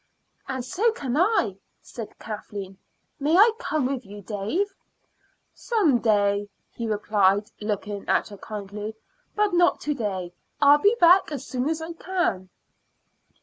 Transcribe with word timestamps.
"And 0.47 0.65
so 0.65 0.91
can 0.93 1.15
I," 1.15 1.57
said 1.83 2.17
Kathleen. 2.17 2.79
"May 3.19 3.37
I 3.37 3.51
come 3.59 3.85
with 3.85 4.03
you, 4.03 4.23
Dave?" 4.23 4.73
"Some 5.53 5.99
day," 5.99 6.49
he 6.71 6.87
replied, 6.87 7.51
looking 7.61 8.09
at 8.09 8.29
her 8.29 8.37
kindly, 8.37 8.95
"but 9.35 9.53
not 9.53 9.79
to 9.81 9.93
day. 9.93 10.33
I'll 10.59 10.79
be 10.79 10.95
back 10.99 11.31
as 11.31 11.45
soon 11.45 11.69
as 11.69 11.83
I 11.83 11.93
can." 11.93 12.49